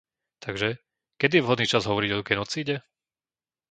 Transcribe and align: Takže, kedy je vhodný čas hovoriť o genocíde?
Takže, 0.45 0.69
kedy 1.21 1.33
je 1.37 1.43
vhodný 1.45 1.65
čas 1.71 1.83
hovoriť 1.89 2.11
o 2.17 2.25
genocíde? 2.29 2.75